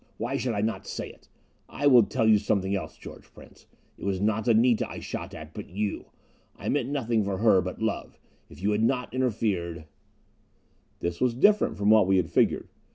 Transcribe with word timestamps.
Why 0.17 0.35
should 0.35 0.55
I 0.55 0.61
not 0.61 0.87
say 0.87 1.09
it? 1.09 1.29
I 1.69 1.85
will 1.85 2.01
tell 2.01 2.27
you 2.27 2.39
something 2.39 2.75
else, 2.75 2.97
George 2.97 3.31
Prince. 3.35 3.67
It 3.99 4.03
was 4.03 4.19
not 4.19 4.47
Anita 4.47 4.89
I 4.89 4.97
shot 4.99 5.35
at, 5.35 5.53
but 5.53 5.69
you! 5.69 6.05
I 6.57 6.69
meant 6.69 6.89
nothing 6.89 7.23
for 7.23 7.37
her, 7.37 7.61
but 7.61 7.83
love. 7.83 8.17
If 8.49 8.63
you 8.63 8.71
had 8.71 8.81
not 8.81 9.13
interfered" 9.13 9.85
This 11.01 11.21
was 11.21 11.35
different 11.35 11.77
from 11.77 11.91
what 11.91 12.07
we 12.07 12.17
had 12.17 12.31
figured. 12.31 12.67